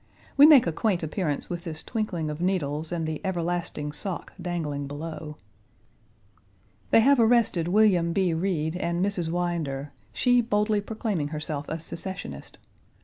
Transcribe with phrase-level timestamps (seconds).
[0.35, 4.87] We make a quaint appearance with this twinkling of needles and the everlasting sock dangling
[4.87, 5.37] below.
[6.89, 8.11] They have arrested Wm.
[8.11, 8.33] B.
[8.33, 12.57] Reed and Miss Winder, she boldly proclaiming herself a secessionist.